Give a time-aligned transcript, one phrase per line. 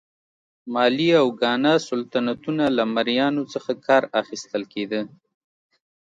[0.73, 5.01] مالي او ګانا سلطنتونه له مریانو څخه کار اخیستل کېده.